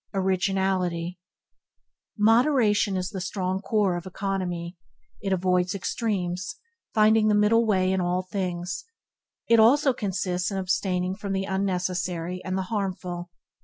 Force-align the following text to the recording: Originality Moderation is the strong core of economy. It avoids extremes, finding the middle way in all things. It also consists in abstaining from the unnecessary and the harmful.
Originality 0.15 1.19
Moderation 2.17 2.97
is 2.97 3.11
the 3.11 3.21
strong 3.21 3.59
core 3.61 3.95
of 3.95 4.07
economy. 4.07 4.75
It 5.21 5.31
avoids 5.31 5.75
extremes, 5.75 6.55
finding 6.91 7.27
the 7.27 7.35
middle 7.35 7.67
way 7.67 7.91
in 7.91 8.01
all 8.01 8.23
things. 8.23 8.83
It 9.47 9.59
also 9.59 9.93
consists 9.93 10.49
in 10.49 10.57
abstaining 10.57 11.13
from 11.17 11.33
the 11.33 11.45
unnecessary 11.45 12.43
and 12.43 12.57
the 12.57 12.63
harmful. 12.73 13.29